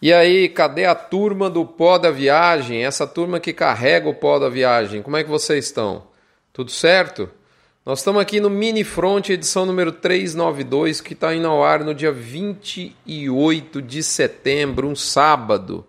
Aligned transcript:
E 0.00 0.12
aí, 0.12 0.48
cadê 0.48 0.84
a 0.84 0.94
turma 0.94 1.48
do 1.48 1.64
pó 1.64 1.96
da 1.96 2.10
viagem? 2.10 2.84
Essa 2.84 3.06
turma 3.06 3.40
que 3.40 3.52
carrega 3.52 4.08
o 4.08 4.14
pó 4.14 4.38
da 4.38 4.48
viagem. 4.48 5.00
Como 5.00 5.16
é 5.16 5.24
que 5.24 5.30
vocês 5.30 5.64
estão? 5.64 6.08
Tudo 6.52 6.70
certo? 6.70 7.30
Nós 7.84 8.00
estamos 8.00 8.20
aqui 8.20 8.38
no 8.38 8.50
Mini 8.50 8.84
Front, 8.84 9.30
edição 9.30 9.64
número 9.64 9.92
392, 9.92 11.00
que 11.00 11.14
está 11.14 11.34
indo 11.34 11.46
ao 11.46 11.64
ar 11.64 11.82
no 11.82 11.94
dia 11.94 12.12
28 12.12 13.80
de 13.80 14.02
setembro, 14.02 14.88
um 14.88 14.96
sábado. 14.96 15.86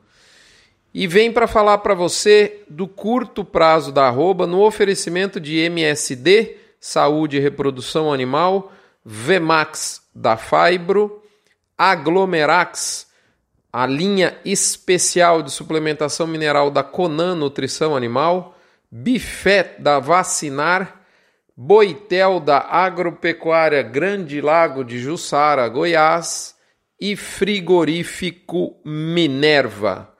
E 0.93 1.05
vem 1.05 1.31
para 1.31 1.47
falar 1.47 1.79
para 1.79 1.93
você 1.93 2.61
do 2.69 2.87
curto 2.87 3.43
prazo 3.43 3.91
da 3.91 4.07
arroba 4.07 4.47
no 4.47 4.61
oferecimento 4.61 5.39
de 5.39 5.57
MSD, 5.57 6.55
Saúde 6.79 7.37
e 7.37 7.41
Reprodução 7.41 8.13
Animal, 8.13 8.71
Vemax 9.03 10.01
da 10.13 10.37
Fibro, 10.37 11.21
Aglomerax, 11.77 13.06
a 13.77 13.85
linha 13.85 14.35
especial 14.43 15.43
de 15.43 15.51
suplementação 15.51 16.25
mineral 16.25 16.71
da 16.71 16.81
Conan 16.81 17.35
Nutrição 17.35 17.95
Animal, 17.95 18.57
Bifet 18.89 19.79
da 19.79 19.99
Vacinar, 19.99 21.01
Boitel 21.55 22.39
da 22.39 22.57
Agropecuária 22.57 23.83
Grande 23.83 24.41
Lago 24.41 24.83
de 24.83 24.97
Jussara, 24.97 25.69
Goiás 25.69 26.55
e 26.99 27.15
Frigorífico 27.15 28.75
Minerva. 28.83 30.11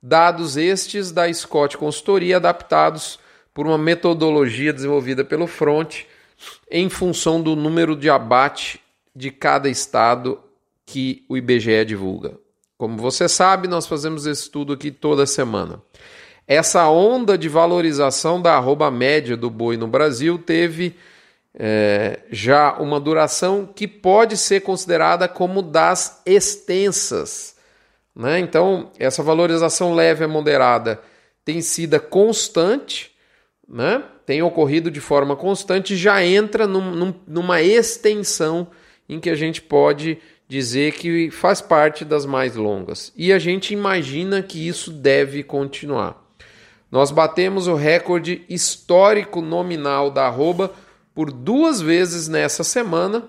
Dados 0.02 0.56
estes 0.56 1.12
da 1.12 1.30
Scott 1.32 1.76
Consultoria 1.76 2.36
adaptados 2.36 3.18
por 3.52 3.66
uma 3.66 3.76
metodologia 3.76 4.72
desenvolvida 4.72 5.22
pelo 5.24 5.46
Front 5.46 6.04
em 6.70 6.88
função 6.88 7.42
do 7.42 7.54
número 7.56 7.96
de 7.96 8.08
abate 8.08 8.80
de 9.14 9.30
cada 9.30 9.68
estado 9.68 10.40
que 10.86 11.26
o 11.28 11.36
IBGE 11.36 11.84
divulga. 11.84 12.38
Como 12.78 12.96
você 12.96 13.28
sabe, 13.28 13.66
nós 13.66 13.88
fazemos 13.88 14.24
esse 14.24 14.42
estudo 14.42 14.72
aqui 14.72 14.92
toda 14.92 15.26
semana. 15.26 15.82
Essa 16.46 16.88
onda 16.88 17.36
de 17.36 17.48
valorização 17.48 18.40
da 18.40 18.54
arroba 18.54 18.88
média 18.88 19.36
do 19.36 19.50
boi 19.50 19.76
no 19.76 19.88
Brasil 19.88 20.38
teve 20.38 20.94
é, 21.52 22.20
já 22.30 22.78
uma 22.78 23.00
duração 23.00 23.66
que 23.66 23.88
pode 23.88 24.36
ser 24.36 24.60
considerada 24.60 25.26
como 25.26 25.60
das 25.60 26.22
extensas. 26.24 27.56
Né? 28.14 28.38
Então, 28.38 28.92
essa 28.96 29.24
valorização 29.24 29.92
leve 29.92 30.22
a 30.24 30.28
moderada 30.28 31.02
tem 31.44 31.60
sido 31.60 31.98
constante, 31.98 33.10
né? 33.68 34.04
tem 34.24 34.40
ocorrido 34.40 34.88
de 34.88 35.00
forma 35.00 35.34
constante, 35.34 35.96
já 35.96 36.24
entra 36.24 36.64
num, 36.64 36.92
num, 36.92 37.14
numa 37.26 37.60
extensão 37.60 38.68
em 39.08 39.18
que 39.18 39.30
a 39.30 39.34
gente 39.34 39.60
pode 39.60 40.18
dizer 40.48 40.92
que 40.92 41.30
faz 41.30 41.60
parte 41.60 42.04
das 42.04 42.24
mais 42.24 42.56
longas. 42.56 43.12
E 43.14 43.32
a 43.32 43.38
gente 43.38 43.74
imagina 43.74 44.42
que 44.42 44.66
isso 44.66 44.90
deve 44.90 45.42
continuar. 45.42 46.26
Nós 46.90 47.10
batemos 47.10 47.66
o 47.66 47.74
recorde 47.74 48.44
histórico 48.48 49.42
nominal 49.42 50.10
da 50.10 50.26
arroba 50.26 50.72
por 51.14 51.30
duas 51.30 51.80
vezes 51.82 52.28
nessa 52.28 52.64
semana. 52.64 53.28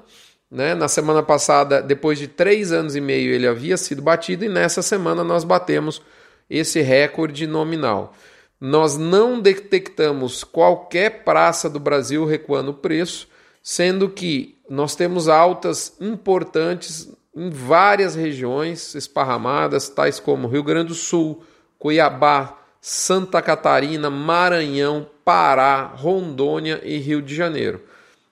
Né? 0.49 0.73
Na 0.73 0.87
semana 0.87 1.21
passada, 1.21 1.81
depois 1.81 2.17
de 2.17 2.27
três 2.27 2.71
anos 2.71 2.95
e 2.95 3.01
meio, 3.01 3.33
ele 3.33 3.45
havia 3.45 3.75
sido 3.75 4.01
batido, 4.01 4.45
e 4.45 4.49
nessa 4.49 4.81
semana 4.81 5.23
nós 5.23 5.43
batemos 5.43 6.01
esse 6.49 6.81
recorde 6.81 7.45
nominal. 7.45 8.15
Nós 8.59 8.97
não 8.97 9.39
detectamos 9.39 10.43
qualquer 10.43 11.23
praça 11.23 11.69
do 11.69 11.79
Brasil 11.79 12.25
recuando 12.25 12.71
o 12.71 12.73
preço, 12.75 13.27
sendo 13.61 14.09
que 14.09 14.58
nós 14.69 14.95
temos 14.95 15.27
altas 15.27 15.93
importantes 15.99 17.09
em 17.35 17.49
várias 17.49 18.15
regiões 18.15 18.93
esparramadas, 18.95 19.89
tais 19.89 20.19
como 20.19 20.47
Rio 20.47 20.63
Grande 20.63 20.89
do 20.89 20.95
Sul, 20.95 21.43
Cuiabá, 21.77 22.57
Santa 22.81 23.41
Catarina, 23.41 24.09
Maranhão, 24.09 25.07
Pará, 25.25 25.83
Rondônia 25.95 26.81
e 26.83 26.97
Rio 26.97 27.21
de 27.21 27.35
Janeiro. 27.35 27.81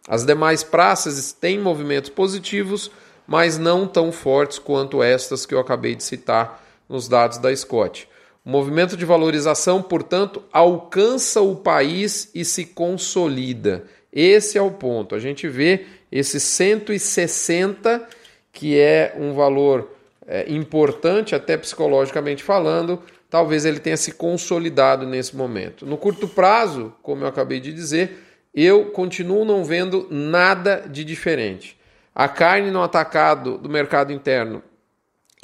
As 0.07 0.25
demais 0.25 0.63
praças 0.63 1.33
têm 1.33 1.59
movimentos 1.59 2.09
positivos, 2.09 2.91
mas 3.25 3.57
não 3.57 3.87
tão 3.87 4.11
fortes 4.11 4.57
quanto 4.57 5.03
estas 5.03 5.45
que 5.45 5.53
eu 5.53 5.59
acabei 5.59 5.95
de 5.95 6.03
citar 6.03 6.63
nos 6.87 7.07
dados 7.07 7.37
da 7.37 7.53
Scott. 7.53 8.07
O 8.45 8.49
movimento 8.49 8.95
de 8.95 9.03
valorização, 9.03 9.81
portanto, 9.81 10.41
alcança 10.53 11.41
o 11.41 11.55
país 11.55 12.31
e 12.33 12.45
se 12.45 12.63
consolida. 12.63 13.83
Esse 14.11 14.57
é 14.57 14.61
o 14.61 14.71
ponto. 14.71 15.15
A 15.15 15.19
gente 15.19 15.47
vê 15.47 15.85
esses 16.11 16.43
160, 16.43 18.07
que 18.51 18.79
é 18.79 19.15
um 19.17 19.33
valor 19.33 19.91
é, 20.25 20.45
importante, 20.51 21.35
até 21.35 21.57
psicologicamente 21.57 22.43
falando, 22.43 23.01
talvez 23.29 23.65
ele 23.65 23.79
tenha 23.79 23.97
se 23.97 24.13
consolidado 24.13 25.05
nesse 25.05 25.35
momento. 25.35 25.85
No 25.85 25.97
curto 25.97 26.27
prazo, 26.27 26.93
como 27.01 27.23
eu 27.23 27.27
acabei 27.27 27.59
de 27.59 27.73
dizer, 27.73 28.23
eu 28.53 28.85
continuo 28.85 29.45
não 29.45 29.63
vendo 29.63 30.07
nada 30.09 30.85
de 30.89 31.03
diferente. 31.03 31.77
A 32.15 32.27
carne 32.27 32.71
no 32.71 32.81
atacado 32.81 33.57
do 33.57 33.69
mercado 33.69 34.11
interno 34.11 34.63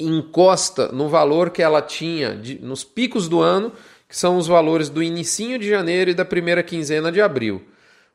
encosta 0.00 0.88
no 0.88 1.08
valor 1.08 1.50
que 1.50 1.62
ela 1.62 1.80
tinha 1.80 2.34
de, 2.34 2.58
nos 2.60 2.82
picos 2.82 3.28
do 3.28 3.40
ano, 3.40 3.72
que 4.08 4.16
são 4.16 4.36
os 4.36 4.46
valores 4.46 4.88
do 4.88 5.02
inicinho 5.02 5.58
de 5.58 5.68
janeiro 5.68 6.10
e 6.10 6.14
da 6.14 6.24
primeira 6.24 6.62
quinzena 6.62 7.12
de 7.12 7.20
abril. 7.20 7.62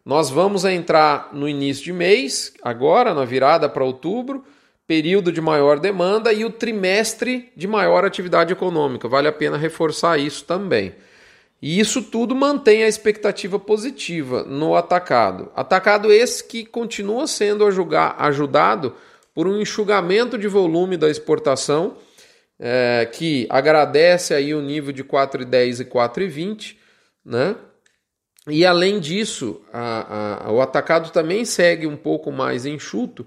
Nós 0.05 0.29
vamos 0.29 0.65
entrar 0.65 1.29
no 1.33 1.47
início 1.47 1.83
de 1.83 1.93
mês, 1.93 2.53
agora, 2.63 3.13
na 3.13 3.25
virada 3.25 3.67
para 3.67 3.83
outubro, 3.83 4.43
período 4.87 5.31
de 5.31 5.39
maior 5.39 5.79
demanda 5.79 6.33
e 6.33 6.43
o 6.43 6.49
trimestre 6.49 7.51
de 7.55 7.67
maior 7.67 8.03
atividade 8.03 8.51
econômica. 8.51 9.07
Vale 9.07 9.27
a 9.27 9.31
pena 9.31 9.55
reforçar 9.55 10.17
isso 10.17 10.45
também. 10.45 10.95
E 11.61 11.79
isso 11.79 12.01
tudo 12.01 12.33
mantém 12.33 12.83
a 12.83 12.87
expectativa 12.87 13.59
positiva 13.59 14.43
no 14.43 14.75
atacado. 14.75 15.51
Atacado 15.55 16.11
esse 16.11 16.43
que 16.43 16.65
continua 16.65 17.27
sendo 17.27 17.65
ajudado 17.65 18.95
por 19.35 19.45
um 19.47 19.61
enxugamento 19.61 20.37
de 20.37 20.47
volume 20.47 20.97
da 20.97 21.09
exportação, 21.09 21.97
é, 22.57 23.07
que 23.11 23.45
agradece 23.49 24.33
aí 24.33 24.53
o 24.53 24.61
nível 24.61 24.91
de 24.91 25.03
4,10 25.03 25.81
e 25.81 25.85
4,20, 25.85 26.77
né? 27.23 27.55
E 28.51 28.65
além 28.65 28.99
disso, 28.99 29.61
a, 29.71 30.47
a, 30.47 30.51
o 30.51 30.61
atacado 30.61 31.11
também 31.11 31.45
segue 31.45 31.85
um 31.87 31.97
pouco 31.97 32.31
mais 32.31 32.65
enxuto, 32.65 33.25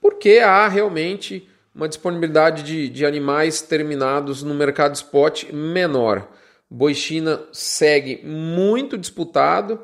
porque 0.00 0.38
há 0.38 0.66
realmente 0.68 1.48
uma 1.74 1.88
disponibilidade 1.88 2.62
de, 2.62 2.88
de 2.88 3.06
animais 3.06 3.62
terminados 3.62 4.42
no 4.42 4.54
mercado 4.54 4.94
spot 4.94 5.44
menor. 5.52 6.28
Boi 6.68 6.94
China 6.94 7.42
segue 7.52 8.20
muito 8.24 8.96
disputado 8.96 9.80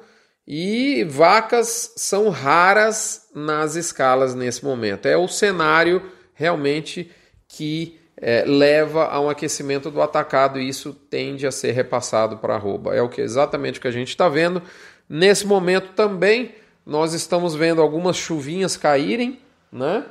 e 0.46 1.04
vacas 1.04 1.92
são 1.96 2.28
raras 2.28 3.28
nas 3.34 3.74
escalas 3.74 4.34
nesse 4.34 4.64
momento. 4.64 5.06
É 5.06 5.16
o 5.16 5.26
cenário 5.26 6.02
realmente 6.34 7.10
que 7.48 7.98
é, 8.20 8.44
leva 8.46 9.06
a 9.06 9.20
um 9.20 9.28
aquecimento 9.28 9.90
do 9.90 10.00
atacado 10.00 10.58
e 10.58 10.68
isso 10.68 10.92
tende 10.92 11.46
a 11.46 11.50
ser 11.50 11.72
repassado 11.72 12.38
para 12.38 12.54
a 12.54 12.56
arroba. 12.56 12.94
É 12.94 13.02
o 13.02 13.08
que 13.08 13.20
exatamente 13.20 13.78
o 13.78 13.82
que 13.82 13.88
a 13.88 13.92
gente 13.92 14.08
está 14.08 14.28
vendo. 14.28 14.62
Nesse 15.08 15.46
momento 15.46 15.92
também 15.94 16.54
nós 16.84 17.12
estamos 17.12 17.54
vendo 17.54 17.82
algumas 17.82 18.16
chuvinhas 18.16 18.76
caírem, 18.76 19.40
né? 19.70 20.04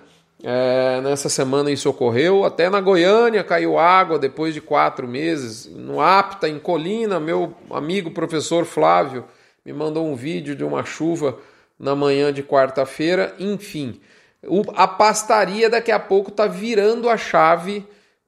É, 0.44 1.02
nessa 1.02 1.30
semana 1.30 1.72
isso 1.72 1.90
ocorreu. 1.90 2.44
Até 2.44 2.70
na 2.70 2.80
Goiânia 2.80 3.44
caiu 3.44 3.80
água 3.80 4.20
depois 4.20 4.54
de 4.54 4.62
quatro 4.62 5.08
meses. 5.08 5.66
No 5.66 6.02
Apta, 6.02 6.48
em 6.48 6.60
Colina, 6.60 7.20
meu 7.20 7.56
amigo 7.72 8.12
professor 8.12 8.66
Flávio 8.66 9.26
me 9.66 9.74
mandou 9.74 10.06
um 10.06 10.16
vídeo 10.16 10.56
de 10.56 10.64
uma 10.64 10.86
chuva 10.86 11.38
na 11.80 11.96
manhã 11.96 12.32
de 12.32 12.44
quarta-feira. 12.44 13.34
Enfim, 13.40 14.00
a 14.76 14.88
pastaria 14.88 15.70
daqui 15.70 15.92
a 15.92 16.00
pouco 16.00 16.30
está 16.30 16.46
virando 16.46 17.10
a 17.10 17.18
chave 17.18 17.84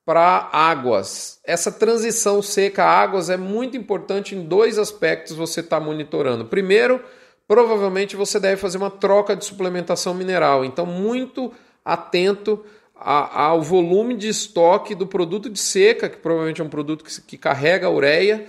para 0.08 0.48
águas. 0.54 1.38
Essa 1.44 1.70
transição 1.70 2.42
seca-águas 2.42 3.30
é 3.30 3.36
muito 3.36 3.76
importante 3.76 4.34
em 4.34 4.42
dois 4.42 4.78
aspectos 4.78 5.36
você 5.36 5.60
está 5.60 5.82
monitorando. 5.82 6.46
Primeiro, 6.46 7.04
provavelmente 7.46 8.16
você 8.16 8.40
deve 8.40 8.56
fazer 8.56 8.78
uma 8.78 8.90
troca 8.90 9.36
de 9.36 9.44
suplementação 9.44 10.14
mineral. 10.14 10.64
Então, 10.64 10.86
muito 10.86 11.52
atento 11.84 12.64
a, 12.96 13.48
ao 13.48 13.62
volume 13.62 14.16
de 14.16 14.30
estoque 14.30 14.96
do 14.96 15.06
produto 15.06 15.50
de 15.50 15.60
seca, 15.60 16.08
que 16.08 16.18
provavelmente 16.18 16.62
é 16.62 16.64
um 16.64 16.70
produto 16.70 17.04
que, 17.04 17.22
que 17.24 17.38
carrega 17.38 17.90
ureia, 17.90 18.48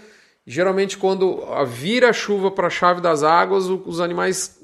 Geralmente, 0.51 0.97
quando 0.97 1.45
vira 1.67 2.09
a 2.09 2.13
chuva 2.15 2.51
para 2.51 2.69
a 2.69 2.71
chave 2.71 3.03
das 3.03 3.23
águas, 3.23 3.67
os 3.67 4.01
animais. 4.01 4.59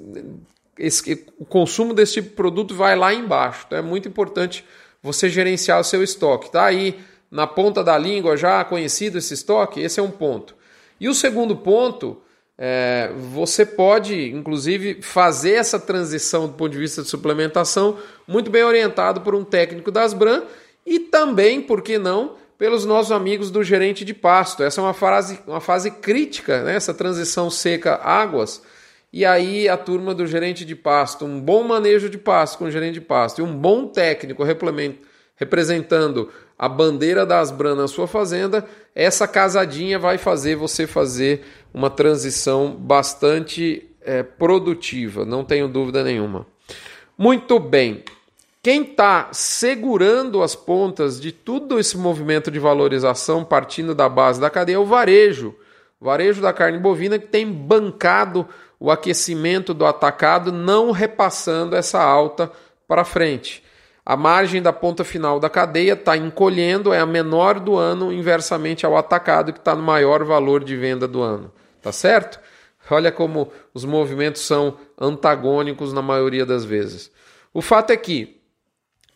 Esse, 0.79 1.27
o 1.39 1.45
consumo 1.45 1.93
desse 1.93 2.15
tipo 2.15 2.31
de 2.31 2.35
produto 2.35 2.75
vai 2.75 2.97
lá 2.97 3.13
embaixo. 3.13 3.65
Então 3.67 3.79
é 3.79 3.83
muito 3.83 4.09
importante 4.09 4.65
você 5.05 5.29
gerenciar 5.29 5.79
o 5.79 5.85
seu 5.85 6.03
estoque. 6.03 6.51
Tá 6.51 6.65
aí 6.65 6.99
na 7.31 7.47
ponta 7.47 7.85
da 7.85 7.99
língua 7.99 8.39
já 8.39 8.65
conhecido 8.65 9.19
esse 9.19 9.35
estoque? 9.35 9.79
Esse 9.79 10.01
é 10.01 10.03
um 10.03 10.11
ponto. 10.11 10.57
E 10.99 11.11
o 11.11 11.15
segundo 11.15 11.55
ponto, 11.55 12.23
é, 12.57 13.13
você 13.31 13.67
pode, 13.67 14.31
inclusive, 14.31 15.03
fazer 15.03 15.53
essa 15.53 15.79
transição 15.79 16.47
do 16.47 16.55
ponto 16.55 16.73
de 16.73 16.79
vista 16.79 17.03
de 17.03 17.09
suplementação 17.09 17.99
muito 18.27 18.51
bem 18.51 18.65
orientado 18.65 19.21
por 19.21 19.35
um 19.35 19.45
técnico 19.45 19.91
das 19.91 20.15
Bran 20.15 20.45
e 20.87 20.99
também, 20.99 21.61
por 21.61 21.83
que 21.83 21.99
não, 21.99 22.37
pelos 22.57 22.87
nossos 22.87 23.13
amigos 23.13 23.51
do 23.51 23.63
gerente 23.63 24.07
de 24.07 24.15
pasto. 24.15 24.63
Essa 24.63 24.81
é 24.81 24.85
uma 24.85 24.95
fase, 24.95 25.39
uma 25.47 25.61
fase 25.61 25.91
crítica, 25.91 26.63
né? 26.63 26.77
essa 26.77 26.95
transição 26.95 27.51
seca-águas. 27.51 28.63
E 29.17 29.25
aí 29.25 29.69
a 29.69 29.77
turma 29.77 30.13
do 30.13 30.27
gerente 30.27 30.65
de 30.65 30.75
pasto, 30.75 31.25
um 31.25 31.41
bom 31.41 31.63
manejo 31.63 32.11
de 32.11 32.19
pasto 32.19 32.59
com 32.59 32.65
o 32.65 32.71
gerente 32.71 32.95
de 32.95 33.01
pasto 33.01 33.39
e 33.39 33.45
um 33.45 33.57
bom 33.57 33.87
técnico 33.87 34.43
representando 35.37 36.31
a 36.59 36.69
bandeira 36.69 37.25
das 37.25 37.53
Bran 37.53 37.77
na 37.77 37.87
sua 37.87 38.09
fazenda, 38.09 38.67
essa 38.93 39.29
casadinha 39.29 40.01
vai 40.01 40.19
fazer 40.19 40.57
você 40.57 40.85
fazer 40.85 41.45
uma 41.73 41.89
transição 41.89 42.73
bastante 42.73 43.89
é, 44.01 44.25
produtiva, 44.25 45.25
não 45.25 45.45
tenho 45.45 45.69
dúvida 45.69 46.03
nenhuma. 46.03 46.45
Muito 47.17 47.61
bem. 47.61 48.03
Quem 48.61 48.83
está 48.83 49.29
segurando 49.31 50.43
as 50.43 50.57
pontas 50.57 51.21
de 51.21 51.31
todo 51.31 51.79
esse 51.79 51.97
movimento 51.97 52.51
de 52.51 52.59
valorização 52.59 53.45
partindo 53.45 53.95
da 53.95 54.09
base 54.09 54.41
da 54.41 54.51
cadeia 54.51 54.75
é 54.75 54.79
o 54.81 54.85
varejo. 54.85 55.55
Varejo 56.05 56.43
da 56.43 56.53
carne 56.53 56.79
bovina 56.79 57.19
que 57.19 57.27
tem 57.27 57.51
bancado 57.51 58.47
o 58.79 58.91
aquecimento 58.91 59.73
do 59.73 59.87
atacado, 59.87 60.53
não 60.53 60.91
repassando 60.91 61.75
essa 61.75 61.99
alta 61.99 62.53
para 62.87 63.07
frente. 63.07 63.65
A 64.05 64.15
margem 64.15 64.61
da 64.61 64.71
ponta 64.71 65.03
final 65.03 65.41
da 65.41 65.49
cadeia 65.49 65.95
está 65.95 66.15
encolhendo, 66.15 66.93
é 66.93 67.01
a 67.01 67.07
menor 67.07 67.59
do 67.59 67.75
ano, 67.77 68.13
inversamente 68.13 68.85
ao 68.85 68.99
atacado, 68.99 69.51
que 69.51 69.59
está 69.59 69.75
no 69.75 69.83
maior 69.83 70.23
valor 70.25 70.63
de 70.63 70.77
venda 70.77 71.09
do 71.09 71.23
ano. 71.23 71.51
Tá 71.81 71.91
certo? 71.91 72.39
Olha 72.91 73.11
como 73.11 73.51
os 73.73 73.87
movimentos 73.87 74.43
são 74.43 74.77
antagônicos 75.01 75.95
na 75.95 76.03
maioria 76.03 76.45
das 76.45 76.67
vezes. 76.67 77.11
O 77.51 77.63
fato 77.63 77.93
é 77.93 77.97
que 77.97 78.43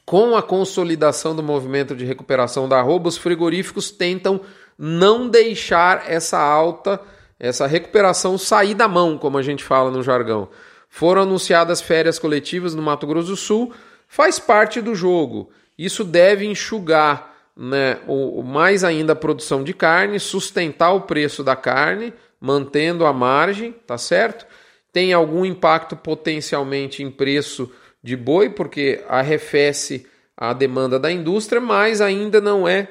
com 0.07 0.35
a 0.35 0.43
consolidação 0.43 1.37
do 1.37 1.43
movimento 1.43 1.95
de 1.95 2.07
recuperação 2.07 2.67
da 2.67 2.79
arroba, 2.79 3.11
os 3.11 3.19
frigoríficos 3.19 3.91
tentam 3.91 4.41
não 4.79 5.29
deixar 5.29 6.09
essa 6.09 6.39
alta, 6.39 7.01
essa 7.39 7.67
recuperação 7.67 8.39
sair 8.39 8.75
da 8.75 8.87
mão, 8.87 9.19
como 9.19 9.37
a 9.37 9.43
gente 9.43 9.65
fala 9.65 9.91
no 9.91 10.03
jargão. 10.03 10.49
Foram 10.89 11.23
anunciadas 11.23 11.81
férias 11.81 12.19
coletivas 12.19 12.75
no 12.75 12.83
Mato 12.83 13.07
Grosso 13.07 13.29
do 13.29 13.37
Sul, 13.37 13.73
faz 14.07 14.39
parte 14.39 14.81
do 14.81 14.95
jogo. 14.95 15.51
Isso 15.77 16.05
deve 16.05 16.47
enxugar 16.47 17.35
né, 17.57 17.99
o, 18.07 18.43
mais 18.43 18.85
ainda 18.85 19.13
a 19.13 19.17
produção 19.17 19.65
de 19.65 19.75
carne, 19.75 20.21
sustentar 20.21 20.93
o 20.93 21.03
preço 21.03 21.43
da 21.43 21.57
carne, 21.57 22.15
mantendo 22.41 23.05
a 23.05 23.13
margem, 23.13 23.73
tá 23.87 23.99
certo? 23.99 24.47
Tem 24.93 25.13
algum 25.13 25.45
impacto 25.45 25.97
potencialmente 25.97 27.03
em 27.03 27.11
preço 27.11 27.71
de 28.03 28.17
boi, 28.17 28.49
porque 28.49 29.05
arrefece 29.09 30.07
a 30.37 30.53
demanda 30.53 31.01
da 31.01 31.11
indústria, 31.11 31.61
mas 31.61 32.01
ainda 32.01 32.41
não 32.41 32.67
é 32.67 32.89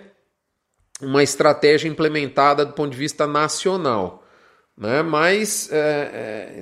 uma 1.02 1.24
estratégia 1.24 1.88
implementada 1.88 2.66
do 2.66 2.74
ponto 2.74 2.92
de 2.92 2.98
vista 2.98 3.28
nacional. 3.28 4.24
Né? 4.78 5.02
Mas 5.02 5.70
é, 5.72 6.12
é, 6.14 6.62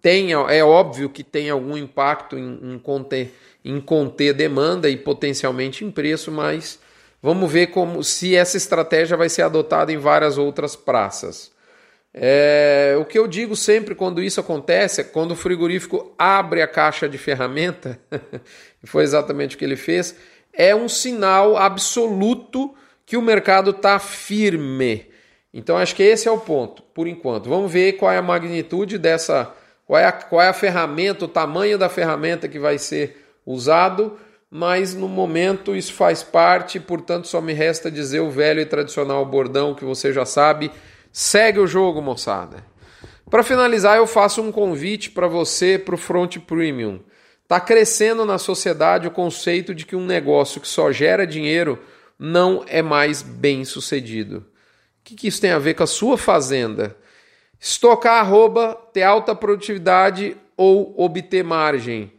tem, 0.00 0.32
é 0.32 0.64
óbvio 0.64 1.08
que 1.08 1.22
tem 1.22 1.50
algum 1.50 1.76
impacto 1.76 2.36
em, 2.36 2.74
em, 2.74 2.78
conter, 2.78 3.32
em 3.64 3.80
conter 3.80 4.32
demanda 4.32 4.88
e 4.88 4.96
potencialmente 4.96 5.84
em 5.84 5.90
preço, 5.90 6.32
mas 6.32 6.80
vamos 7.22 7.50
ver 7.50 7.68
como 7.68 8.02
se 8.02 8.34
essa 8.34 8.56
estratégia 8.56 9.16
vai 9.16 9.28
ser 9.28 9.42
adotada 9.42 9.92
em 9.92 9.98
várias 9.98 10.36
outras 10.36 10.74
praças. 10.74 11.52
É, 12.12 12.96
o 12.98 13.04
que 13.04 13.18
eu 13.18 13.28
digo 13.28 13.54
sempre 13.54 13.94
quando 13.94 14.22
isso 14.22 14.40
acontece 14.40 15.02
é 15.02 15.04
quando 15.04 15.32
o 15.32 15.36
frigorífico 15.36 16.14
abre 16.18 16.62
a 16.62 16.66
caixa 16.66 17.08
de 17.08 17.18
ferramenta, 17.18 18.00
foi 18.84 19.04
exatamente 19.04 19.54
o 19.54 19.58
que 19.58 19.64
ele 19.64 19.76
fez, 19.76 20.16
é 20.52 20.74
um 20.74 20.88
sinal 20.88 21.56
absoluto 21.56 22.74
que 23.08 23.16
o 23.16 23.22
mercado 23.22 23.70
está 23.70 23.98
firme. 23.98 25.06
Então 25.52 25.76
acho 25.76 25.96
que 25.96 26.02
esse 26.02 26.28
é 26.28 26.30
o 26.30 26.38
ponto, 26.38 26.82
por 26.94 27.08
enquanto. 27.08 27.48
Vamos 27.48 27.72
ver 27.72 27.94
qual 27.94 28.12
é 28.12 28.18
a 28.18 28.22
magnitude 28.22 28.98
dessa, 28.98 29.50
qual 29.86 29.98
é 29.98 30.04
a, 30.04 30.12
qual 30.12 30.42
é 30.42 30.48
a 30.48 30.52
ferramenta, 30.52 31.24
o 31.24 31.28
tamanho 31.28 31.78
da 31.78 31.88
ferramenta 31.88 32.46
que 32.46 32.58
vai 32.58 32.78
ser 32.78 33.24
usado, 33.46 34.18
mas 34.50 34.94
no 34.94 35.08
momento 35.08 35.74
isso 35.74 35.94
faz 35.94 36.22
parte, 36.22 36.78
portanto 36.78 37.26
só 37.26 37.40
me 37.40 37.54
resta 37.54 37.90
dizer 37.90 38.20
o 38.20 38.30
velho 38.30 38.60
e 38.60 38.66
tradicional 38.66 39.24
bordão 39.24 39.74
que 39.74 39.84
você 39.84 40.12
já 40.12 40.26
sabe 40.26 40.70
Segue 41.10 41.58
o 41.58 41.66
jogo, 41.66 42.02
moçada. 42.02 42.64
Para 43.30 43.42
finalizar, 43.42 43.96
eu 43.96 44.06
faço 44.06 44.42
um 44.42 44.52
convite 44.52 45.10
para 45.10 45.26
você 45.26 45.78
para 45.78 45.94
o 45.94 45.98
Front 45.98 46.38
Premium. 46.38 47.00
Está 47.42 47.58
crescendo 47.58 48.24
na 48.24 48.38
sociedade 48.38 49.08
o 49.08 49.10
conceito 49.10 49.74
de 49.74 49.86
que 49.86 49.96
um 49.96 50.04
negócio 50.04 50.60
que 50.60 50.68
só 50.68 50.92
gera 50.92 51.26
dinheiro 51.26 51.78
não 52.18 52.64
é 52.66 52.82
mais 52.82 53.22
bem 53.22 53.64
sucedido. 53.64 54.38
O 54.38 54.44
que, 55.04 55.14
que 55.14 55.28
isso 55.28 55.40
tem 55.40 55.52
a 55.52 55.58
ver 55.58 55.74
com 55.74 55.84
a 55.84 55.86
sua 55.86 56.18
fazenda? 56.18 56.96
Estocar 57.60 58.20
arroba, 58.20 58.74
ter 58.92 59.02
alta 59.02 59.34
produtividade 59.34 60.36
ou 60.56 60.94
obter 60.96 61.44
margem? 61.44 62.12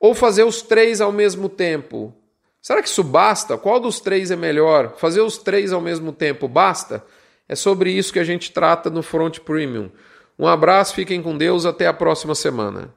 Ou 0.00 0.14
fazer 0.14 0.44
os 0.44 0.60
três 0.60 1.00
ao 1.00 1.12
mesmo 1.12 1.48
tempo? 1.48 2.14
Será 2.60 2.82
que 2.82 2.88
isso 2.88 3.04
basta? 3.04 3.56
Qual 3.56 3.78
dos 3.78 4.00
três 4.00 4.30
é 4.30 4.36
melhor? 4.36 4.94
Fazer 4.96 5.20
os 5.20 5.38
três 5.38 5.72
ao 5.72 5.80
mesmo 5.80 6.12
tempo 6.12 6.48
basta? 6.48 7.04
É 7.48 7.54
sobre 7.54 7.90
isso 7.90 8.12
que 8.12 8.18
a 8.18 8.24
gente 8.24 8.50
trata 8.52 8.88
no 8.88 9.02
Front 9.02 9.40
Premium. 9.40 9.90
Um 10.38 10.46
abraço, 10.46 10.94
fiquem 10.94 11.22
com 11.22 11.36
Deus, 11.36 11.64
até 11.64 11.86
a 11.86 11.92
próxima 11.92 12.34
semana. 12.34 12.92